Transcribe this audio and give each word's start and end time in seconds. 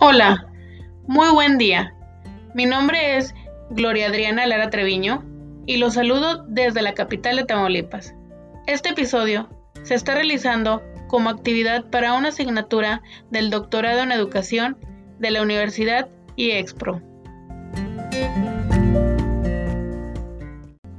Hola, 0.00 0.46
muy 1.08 1.28
buen 1.30 1.58
día. 1.58 1.92
Mi 2.54 2.66
nombre 2.66 3.16
es 3.16 3.34
Gloria 3.70 4.06
Adriana 4.06 4.46
Lara 4.46 4.70
Treviño 4.70 5.24
y 5.66 5.78
los 5.78 5.94
saludo 5.94 6.44
desde 6.46 6.82
la 6.82 6.94
capital 6.94 7.34
de 7.34 7.42
Tamaulipas. 7.42 8.14
Este 8.68 8.90
episodio 8.90 9.48
se 9.82 9.96
está 9.96 10.14
realizando 10.14 10.84
como 11.08 11.30
actividad 11.30 11.90
para 11.90 12.14
una 12.14 12.28
asignatura 12.28 13.02
del 13.32 13.50
doctorado 13.50 14.04
en 14.04 14.12
educación 14.12 14.76
de 15.18 15.32
la 15.32 15.42
Universidad 15.42 16.08
IEXPRO. 16.36 17.02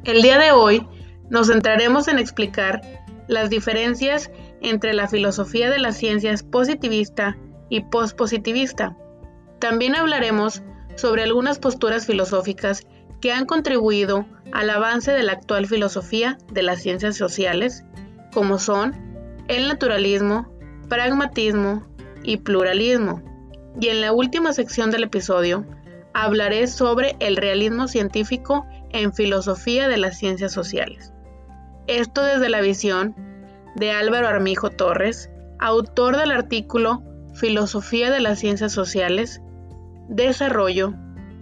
El 0.03 0.22
día 0.22 0.39
de 0.39 0.52
hoy 0.52 0.86
nos 1.30 1.47
centraremos 1.47 2.09
en 2.09 2.20
explicar 2.20 2.81
las 3.30 3.50
diferencias 3.50 4.30
entre 4.59 4.94
la 4.94 5.08
filosofía 5.08 5.70
de 5.70 5.80
las 5.80 5.95
ciencias 5.95 6.44
positivista 6.44 7.38
y 7.70 7.82
pospositivista. 7.82 8.98
También 9.59 9.96
hablaremos 9.96 10.64
sobre 10.96 11.23
algunas 11.23 11.59
posturas 11.59 12.05
filosóficas 12.05 12.86
que 13.22 13.32
han 13.32 13.45
contribuido 13.45 14.26
al 14.52 14.70
avance 14.70 15.12
de 15.12 15.23
la 15.23 15.34
actual 15.34 15.68
filosofía 15.68 16.38
de 16.52 16.64
las 16.64 16.82
ciencias 16.82 17.18
sociales, 17.18 17.84
como 18.34 18.58
son 18.59 18.95
el 19.48 19.68
naturalismo, 19.68 20.52
pragmatismo 20.88 21.86
y 22.23 22.38
pluralismo. 22.38 23.22
Y 23.80 23.88
en 23.88 24.02
la 24.02 24.12
última 24.12 24.54
sección 24.54 24.92
del 24.92 25.04
episodio 25.04 25.66
hablaré 26.14 26.67
sobre 26.67 27.16
el 27.20 27.38
realismo 27.38 27.88
científico 27.88 28.66
en 28.92 29.14
filosofía 29.14 29.88
de 29.88 29.98
las 29.98 30.17
ciencias 30.17 30.52
sociales. 30.52 31.14
Esto 31.88 32.23
desde 32.23 32.50
la 32.50 32.61
visión 32.61 33.16
de 33.76 33.92
Álvaro 33.92 34.28
Armijo 34.28 34.70
Torres, 34.70 35.30
autor 35.59 36.17
del 36.17 36.31
artículo 36.31 37.04
Filosofía 37.33 38.11
de 38.11 38.19
las 38.19 38.39
Ciencias 38.39 38.72
Sociales, 38.72 39.41
Desarrollo, 40.08 40.94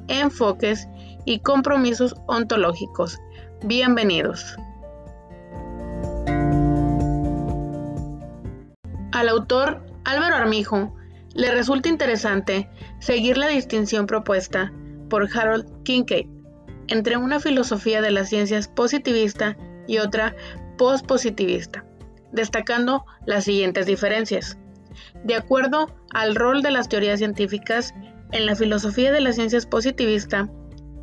Enfoques 0.07 0.87
y 1.25 1.39
Compromisos 1.39 2.15
Ontológicos. 2.27 3.19
Bienvenidos. 3.63 4.57
Al 9.11 9.29
autor 9.29 9.83
Álvaro 10.05 10.35
Armijo 10.35 10.95
le 11.33 11.51
resulta 11.51 11.89
interesante 11.89 12.69
seguir 12.99 13.37
la 13.37 13.47
distinción 13.47 14.05
propuesta 14.05 14.71
por 15.09 15.27
Harold 15.35 15.83
Kincaid 15.83 16.27
entre 16.87 17.17
una 17.17 17.39
filosofía 17.39 18.01
de 18.01 18.11
las 18.11 18.29
ciencias 18.29 18.67
positivista 18.67 19.57
y 19.87 19.97
otra 19.97 20.35
pospositivista, 20.77 21.85
destacando 22.31 23.05
las 23.25 23.45
siguientes 23.45 23.85
diferencias. 23.85 24.57
De 25.23 25.35
acuerdo 25.35 25.93
al 26.13 26.35
rol 26.35 26.61
de 26.61 26.71
las 26.71 26.89
teorías 26.89 27.19
científicas, 27.19 27.93
en 28.31 28.45
la 28.45 28.55
filosofía 28.55 29.11
de 29.11 29.21
las 29.21 29.35
ciencias 29.35 29.65
positivista, 29.65 30.49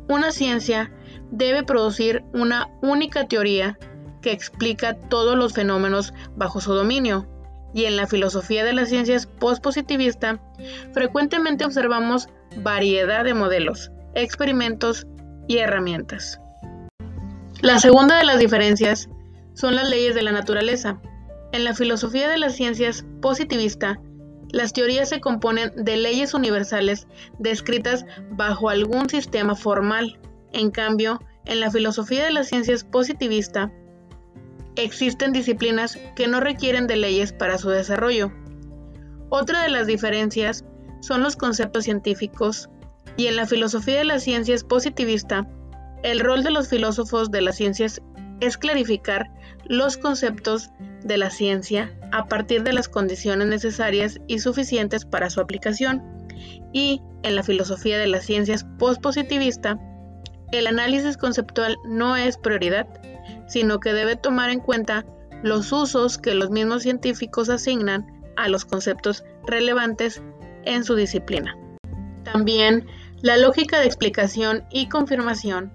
una 0.07 0.31
ciencia 0.31 0.91
debe 1.31 1.63
producir 1.63 2.23
una 2.33 2.69
única 2.81 3.27
teoría 3.27 3.77
que 4.21 4.31
explica 4.31 4.95
todos 4.95 5.37
los 5.37 5.53
fenómenos 5.53 6.13
bajo 6.35 6.61
su 6.61 6.73
dominio. 6.73 7.27
Y 7.73 7.85
en 7.85 7.97
la 7.97 8.07
filosofía 8.07 8.63
de 8.63 8.73
las 8.73 8.89
ciencias 8.89 9.27
postpositivista, 9.27 10.39
frecuentemente 10.93 11.65
observamos 11.65 12.29
variedad 12.57 13.23
de 13.25 13.33
modelos, 13.33 13.91
experimentos 14.13 15.05
y 15.47 15.57
herramientas. 15.57 16.39
La 17.61 17.79
segunda 17.79 18.17
de 18.17 18.25
las 18.25 18.39
diferencias 18.39 19.09
son 19.53 19.75
las 19.75 19.89
leyes 19.89 20.15
de 20.15 20.21
la 20.21 20.31
naturaleza. 20.31 21.01
En 21.55 21.63
la 21.63 21.73
filosofía 21.73 22.27
de 22.27 22.37
las 22.37 22.57
ciencias 22.57 23.05
positivista, 23.21 24.01
las 24.51 24.73
teorías 24.73 25.07
se 25.07 25.21
componen 25.21 25.71
de 25.77 25.95
leyes 25.95 26.33
universales 26.33 27.07
descritas 27.39 28.05
bajo 28.31 28.67
algún 28.67 29.07
sistema 29.09 29.55
formal. 29.55 30.19
En 30.51 30.69
cambio, 30.69 31.21
en 31.45 31.61
la 31.61 31.71
filosofía 31.71 32.25
de 32.25 32.33
las 32.33 32.49
ciencias 32.49 32.83
positivista, 32.83 33.71
existen 34.75 35.31
disciplinas 35.31 35.97
que 36.17 36.27
no 36.27 36.41
requieren 36.41 36.87
de 36.87 36.97
leyes 36.97 37.31
para 37.31 37.57
su 37.57 37.69
desarrollo. 37.69 38.33
Otra 39.29 39.63
de 39.63 39.69
las 39.69 39.87
diferencias 39.87 40.65
son 40.99 41.23
los 41.23 41.37
conceptos 41.37 41.85
científicos, 41.85 42.69
y 43.15 43.27
en 43.27 43.37
la 43.37 43.45
filosofía 43.45 43.99
de 43.99 44.03
las 44.03 44.23
ciencias 44.23 44.65
positivista, 44.65 45.47
el 46.03 46.19
rol 46.19 46.43
de 46.43 46.51
los 46.51 46.67
filósofos 46.67 47.31
de 47.31 47.39
las 47.39 47.55
ciencias 47.55 48.01
es 48.41 48.57
clarificar 48.57 49.31
los 49.67 49.97
conceptos 49.97 50.71
de 51.03 51.17
la 51.17 51.29
ciencia 51.29 51.93
a 52.11 52.27
partir 52.27 52.63
de 52.63 52.73
las 52.73 52.89
condiciones 52.89 53.47
necesarias 53.47 54.19
y 54.27 54.39
suficientes 54.39 55.05
para 55.05 55.29
su 55.29 55.41
aplicación. 55.41 56.03
Y 56.73 57.01
en 57.23 57.35
la 57.35 57.43
filosofía 57.43 57.97
de 57.97 58.07
las 58.07 58.25
ciencias 58.25 58.65
postpositivista, 58.77 59.79
el 60.51 60.67
análisis 60.67 61.17
conceptual 61.17 61.77
no 61.85 62.15
es 62.15 62.37
prioridad, 62.37 62.87
sino 63.47 63.79
que 63.79 63.93
debe 63.93 64.15
tomar 64.15 64.49
en 64.49 64.59
cuenta 64.59 65.05
los 65.43 65.71
usos 65.71 66.17
que 66.17 66.33
los 66.33 66.49
mismos 66.49 66.83
científicos 66.83 67.49
asignan 67.49 68.05
a 68.35 68.47
los 68.47 68.65
conceptos 68.65 69.23
relevantes 69.45 70.21
en 70.65 70.83
su 70.83 70.95
disciplina. 70.95 71.57
También 72.23 72.87
la 73.21 73.37
lógica 73.37 73.79
de 73.79 73.85
explicación 73.85 74.65
y 74.71 74.89
confirmación 74.89 75.71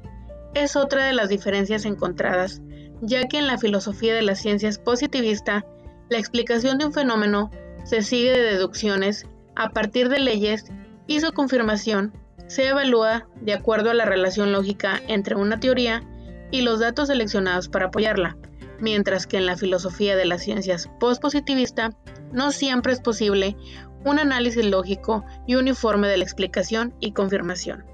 es 0.54 0.76
otra 0.76 1.06
de 1.06 1.12
las 1.12 1.28
diferencias 1.28 1.84
encontradas, 1.84 2.60
ya 3.00 3.26
que 3.28 3.38
en 3.38 3.46
la 3.46 3.58
filosofía 3.58 4.14
de 4.14 4.22
las 4.22 4.40
ciencias 4.40 4.78
positivista, 4.78 5.64
la 6.08 6.18
explicación 6.18 6.78
de 6.78 6.86
un 6.86 6.92
fenómeno 6.92 7.50
se 7.84 8.02
sigue 8.02 8.32
de 8.32 8.54
deducciones 8.54 9.26
a 9.56 9.70
partir 9.70 10.08
de 10.08 10.18
leyes 10.18 10.66
y 11.06 11.20
su 11.20 11.32
confirmación 11.32 12.12
se 12.46 12.68
evalúa 12.68 13.28
de 13.40 13.54
acuerdo 13.54 13.90
a 13.90 13.94
la 13.94 14.04
relación 14.04 14.52
lógica 14.52 15.00
entre 15.06 15.36
una 15.36 15.60
teoría 15.60 16.02
y 16.50 16.62
los 16.62 16.80
datos 16.80 17.08
seleccionados 17.08 17.68
para 17.68 17.86
apoyarla, 17.86 18.36
mientras 18.80 19.26
que 19.26 19.36
en 19.36 19.46
la 19.46 19.56
filosofía 19.56 20.16
de 20.16 20.24
las 20.24 20.42
ciencias 20.42 20.88
postpositivista 20.98 21.90
no 22.32 22.50
siempre 22.50 22.92
es 22.92 23.00
posible 23.00 23.56
un 24.04 24.18
análisis 24.18 24.64
lógico 24.64 25.24
y 25.46 25.54
uniforme 25.54 26.08
de 26.08 26.16
la 26.16 26.24
explicación 26.24 26.94
y 27.00 27.12
confirmación. 27.12 27.84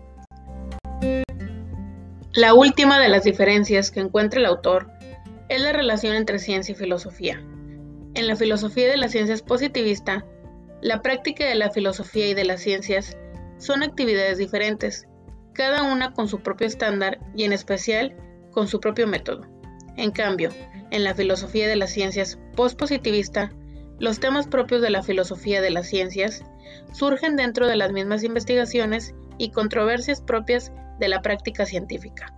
La 2.32 2.54
última 2.54 2.98
de 2.98 3.08
las 3.08 3.24
diferencias 3.24 3.90
que 3.90 4.00
encuentra 4.00 4.40
el 4.40 4.46
autor 4.46 4.90
es 5.48 5.60
la 5.60 5.72
relación 5.72 6.14
entre 6.14 6.38
ciencia 6.38 6.72
y 6.72 6.76
filosofía. 6.76 7.42
En 8.14 8.26
la 8.26 8.36
filosofía 8.36 8.88
de 8.88 8.96
las 8.96 9.12
ciencias 9.12 9.42
positivista, 9.42 10.26
la 10.82 11.02
práctica 11.02 11.46
de 11.46 11.54
la 11.54 11.70
filosofía 11.70 12.28
y 12.28 12.34
de 12.34 12.44
las 12.44 12.60
ciencias 12.60 13.16
son 13.58 13.82
actividades 13.82 14.38
diferentes, 14.38 15.06
cada 15.52 15.82
una 15.82 16.12
con 16.12 16.28
su 16.28 16.40
propio 16.40 16.66
estándar 16.66 17.18
y 17.34 17.44
en 17.44 17.52
especial 17.52 18.16
con 18.50 18.68
su 18.68 18.80
propio 18.80 19.06
método. 19.06 19.46
En 19.96 20.10
cambio, 20.10 20.50
en 20.90 21.04
la 21.04 21.14
filosofía 21.14 21.68
de 21.68 21.76
las 21.76 21.90
ciencias 21.90 22.38
postpositivista, 22.54 23.50
los 23.98 24.20
temas 24.20 24.46
propios 24.46 24.82
de 24.82 24.90
la 24.90 25.02
filosofía 25.02 25.60
de 25.62 25.70
las 25.70 25.86
ciencias 25.86 26.44
surgen 26.92 27.36
dentro 27.36 27.66
de 27.66 27.76
las 27.76 27.92
mismas 27.92 28.22
investigaciones 28.22 29.14
y 29.38 29.50
controversias 29.50 30.20
propias 30.20 30.72
de 30.98 31.08
la 31.08 31.22
práctica 31.22 31.64
científica. 31.64 32.34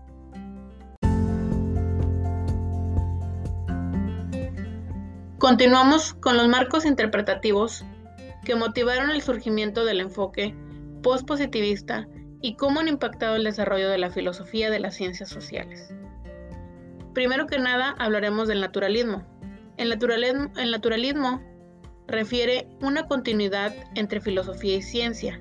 Continuamos 5.48 6.12
con 6.12 6.36
los 6.36 6.46
marcos 6.46 6.84
interpretativos 6.84 7.82
que 8.44 8.54
motivaron 8.54 9.08
el 9.08 9.22
surgimiento 9.22 9.86
del 9.86 10.00
enfoque 10.00 10.54
postpositivista 11.02 12.06
y 12.42 12.54
cómo 12.56 12.80
han 12.80 12.88
impactado 12.88 13.34
el 13.34 13.44
desarrollo 13.44 13.88
de 13.88 13.96
la 13.96 14.10
filosofía 14.10 14.70
de 14.70 14.78
las 14.78 14.94
ciencias 14.94 15.30
sociales. 15.30 15.90
Primero 17.14 17.46
que 17.46 17.58
nada 17.58 17.94
hablaremos 17.98 18.46
del 18.46 18.60
naturalismo. 18.60 19.24
El 19.78 19.88
naturalismo, 19.88 20.50
el 20.58 20.70
naturalismo 20.70 21.42
refiere 22.06 22.68
una 22.82 23.06
continuidad 23.06 23.74
entre 23.94 24.20
filosofía 24.20 24.76
y 24.76 24.82
ciencia, 24.82 25.40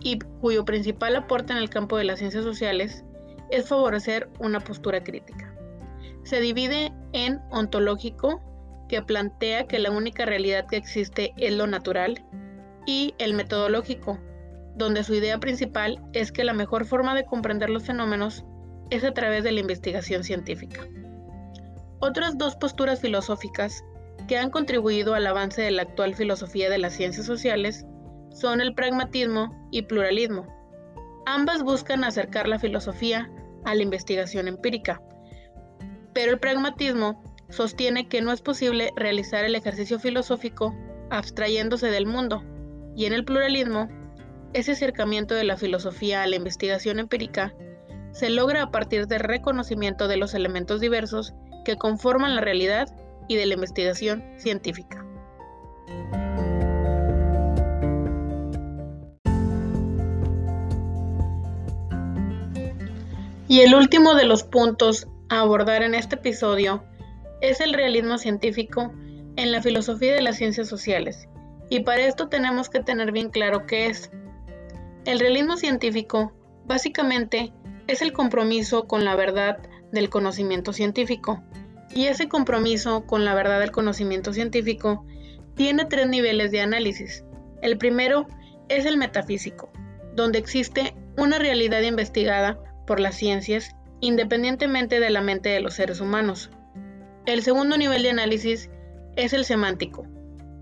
y 0.00 0.20
cuyo 0.40 0.64
principal 0.64 1.16
aporte 1.16 1.52
en 1.52 1.58
el 1.58 1.68
campo 1.68 1.98
de 1.98 2.04
las 2.04 2.18
ciencias 2.18 2.44
sociales 2.44 3.04
es 3.50 3.68
favorecer 3.68 4.30
una 4.40 4.60
postura 4.60 5.04
crítica. 5.04 5.54
Se 6.22 6.40
divide 6.40 6.94
en 7.12 7.42
ontológico, 7.50 8.47
que 8.88 9.02
plantea 9.02 9.66
que 9.66 9.78
la 9.78 9.90
única 9.90 10.24
realidad 10.24 10.66
que 10.66 10.76
existe 10.76 11.34
es 11.36 11.52
lo 11.52 11.66
natural, 11.66 12.24
y 12.86 13.14
el 13.18 13.34
metodológico, 13.34 14.18
donde 14.74 15.04
su 15.04 15.14
idea 15.14 15.38
principal 15.38 16.00
es 16.12 16.32
que 16.32 16.44
la 16.44 16.54
mejor 16.54 16.86
forma 16.86 17.14
de 17.14 17.26
comprender 17.26 17.68
los 17.68 17.84
fenómenos 17.84 18.44
es 18.90 19.04
a 19.04 19.12
través 19.12 19.44
de 19.44 19.52
la 19.52 19.60
investigación 19.60 20.24
científica. 20.24 20.80
Otras 22.00 22.38
dos 22.38 22.56
posturas 22.56 23.00
filosóficas 23.00 23.84
que 24.26 24.38
han 24.38 24.50
contribuido 24.50 25.14
al 25.14 25.26
avance 25.26 25.60
de 25.60 25.70
la 25.70 25.82
actual 25.82 26.14
filosofía 26.14 26.70
de 26.70 26.78
las 26.78 26.94
ciencias 26.94 27.26
sociales 27.26 27.84
son 28.30 28.60
el 28.60 28.74
pragmatismo 28.74 29.68
y 29.70 29.82
pluralismo. 29.82 30.46
Ambas 31.26 31.62
buscan 31.62 32.04
acercar 32.04 32.48
la 32.48 32.58
filosofía 32.58 33.30
a 33.64 33.74
la 33.74 33.82
investigación 33.82 34.48
empírica, 34.48 35.02
pero 36.14 36.32
el 36.32 36.38
pragmatismo 36.38 37.22
sostiene 37.50 38.08
que 38.08 38.20
no 38.20 38.32
es 38.32 38.40
posible 38.40 38.92
realizar 38.96 39.44
el 39.44 39.54
ejercicio 39.54 39.98
filosófico 39.98 40.74
abstrayéndose 41.10 41.90
del 41.90 42.06
mundo, 42.06 42.44
y 42.94 43.06
en 43.06 43.12
el 43.12 43.24
pluralismo 43.24 43.88
ese 44.52 44.72
acercamiento 44.72 45.34
de 45.34 45.44
la 45.44 45.56
filosofía 45.56 46.22
a 46.22 46.26
la 46.26 46.36
investigación 46.36 46.98
empírica 46.98 47.54
se 48.12 48.30
logra 48.30 48.62
a 48.62 48.70
partir 48.70 49.06
del 49.06 49.20
reconocimiento 49.20 50.08
de 50.08 50.16
los 50.16 50.34
elementos 50.34 50.80
diversos 50.80 51.34
que 51.64 51.76
conforman 51.76 52.34
la 52.34 52.40
realidad 52.40 52.88
y 53.28 53.36
de 53.36 53.46
la 53.46 53.54
investigación 53.54 54.24
científica. 54.38 55.04
Y 63.48 63.60
el 63.60 63.74
último 63.74 64.14
de 64.14 64.24
los 64.24 64.44
puntos 64.44 65.06
a 65.28 65.40
abordar 65.40 65.82
en 65.82 65.94
este 65.94 66.16
episodio 66.16 66.84
es 67.40 67.60
el 67.60 67.72
realismo 67.72 68.18
científico 68.18 68.92
en 69.36 69.52
la 69.52 69.62
filosofía 69.62 70.14
de 70.14 70.22
las 70.22 70.36
ciencias 70.36 70.68
sociales. 70.68 71.28
Y 71.70 71.80
para 71.80 72.06
esto 72.06 72.28
tenemos 72.28 72.68
que 72.68 72.80
tener 72.80 73.12
bien 73.12 73.30
claro 73.30 73.66
qué 73.66 73.86
es. 73.86 74.10
El 75.04 75.20
realismo 75.20 75.56
científico 75.56 76.32
básicamente 76.66 77.52
es 77.86 78.02
el 78.02 78.12
compromiso 78.12 78.86
con 78.86 79.04
la 79.04 79.16
verdad 79.16 79.58
del 79.92 80.10
conocimiento 80.10 80.72
científico. 80.72 81.42
Y 81.94 82.06
ese 82.06 82.28
compromiso 82.28 83.06
con 83.06 83.24
la 83.24 83.34
verdad 83.34 83.60
del 83.60 83.70
conocimiento 83.70 84.32
científico 84.32 85.04
tiene 85.54 85.84
tres 85.84 86.08
niveles 86.08 86.50
de 86.50 86.60
análisis. 86.60 87.24
El 87.62 87.78
primero 87.78 88.26
es 88.68 88.84
el 88.86 88.96
metafísico, 88.96 89.70
donde 90.14 90.38
existe 90.38 90.94
una 91.16 91.38
realidad 91.38 91.80
investigada 91.80 92.58
por 92.86 93.00
las 93.00 93.16
ciencias 93.16 93.74
independientemente 94.00 95.00
de 95.00 95.10
la 95.10 95.22
mente 95.22 95.48
de 95.48 95.60
los 95.60 95.74
seres 95.74 96.00
humanos. 96.00 96.50
El 97.28 97.42
segundo 97.42 97.76
nivel 97.76 98.02
de 98.02 98.08
análisis 98.08 98.70
es 99.16 99.34
el 99.34 99.44
semántico, 99.44 100.06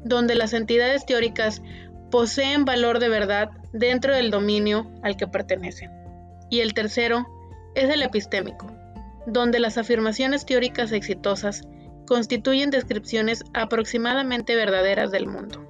donde 0.02 0.34
las 0.34 0.52
entidades 0.52 1.06
teóricas 1.06 1.62
poseen 2.10 2.64
valor 2.64 2.98
de 2.98 3.08
verdad 3.08 3.50
dentro 3.72 4.12
del 4.12 4.32
dominio 4.32 4.90
al 5.04 5.16
que 5.16 5.28
pertenecen. 5.28 5.92
Y 6.50 6.62
el 6.62 6.74
tercero 6.74 7.24
es 7.76 7.88
el 7.88 8.02
epistémico, 8.02 8.66
donde 9.28 9.60
las 9.60 9.78
afirmaciones 9.78 10.44
teóricas 10.44 10.90
exitosas 10.90 11.62
constituyen 12.04 12.70
descripciones 12.70 13.44
aproximadamente 13.54 14.56
verdaderas 14.56 15.12
del 15.12 15.28
mundo. 15.28 15.64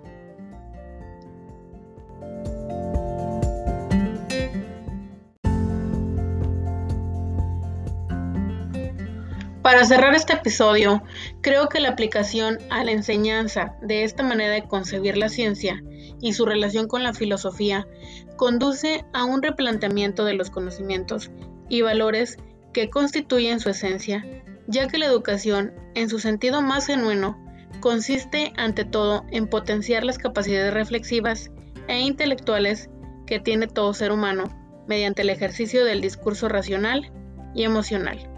Para 9.66 9.84
cerrar 9.84 10.14
este 10.14 10.34
episodio, 10.34 11.02
creo 11.40 11.68
que 11.68 11.80
la 11.80 11.88
aplicación 11.88 12.58
a 12.70 12.84
la 12.84 12.92
enseñanza 12.92 13.74
de 13.82 14.04
esta 14.04 14.22
manera 14.22 14.54
de 14.54 14.68
concebir 14.68 15.16
la 15.16 15.28
ciencia 15.28 15.82
y 16.20 16.34
su 16.34 16.46
relación 16.46 16.86
con 16.86 17.02
la 17.02 17.12
filosofía 17.12 17.88
conduce 18.36 19.04
a 19.12 19.24
un 19.24 19.42
replanteamiento 19.42 20.24
de 20.24 20.34
los 20.34 20.50
conocimientos 20.50 21.32
y 21.68 21.82
valores 21.82 22.36
que 22.72 22.90
constituyen 22.90 23.58
su 23.58 23.68
esencia, 23.68 24.24
ya 24.68 24.86
que 24.86 24.98
la 24.98 25.06
educación, 25.06 25.74
en 25.96 26.10
su 26.10 26.20
sentido 26.20 26.62
más 26.62 26.86
genuino, 26.86 27.36
consiste 27.80 28.52
ante 28.56 28.84
todo 28.84 29.24
en 29.32 29.48
potenciar 29.48 30.04
las 30.04 30.18
capacidades 30.18 30.74
reflexivas 30.74 31.50
e 31.88 31.98
intelectuales 31.98 32.88
que 33.26 33.40
tiene 33.40 33.66
todo 33.66 33.94
ser 33.94 34.12
humano 34.12 34.44
mediante 34.86 35.22
el 35.22 35.30
ejercicio 35.30 35.84
del 35.84 36.02
discurso 36.02 36.48
racional 36.48 37.10
y 37.52 37.64
emocional. 37.64 38.35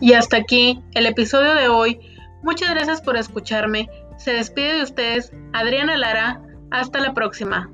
Y 0.00 0.12
hasta 0.12 0.36
aquí 0.36 0.82
el 0.94 1.06
episodio 1.06 1.54
de 1.54 1.68
hoy. 1.68 2.00
Muchas 2.42 2.70
gracias 2.70 3.02
por 3.02 3.16
escucharme. 3.16 3.88
Se 4.16 4.32
despide 4.32 4.74
de 4.74 4.82
ustedes 4.82 5.32
Adriana 5.52 5.96
Lara. 5.96 6.40
Hasta 6.70 7.00
la 7.00 7.14
próxima. 7.14 7.70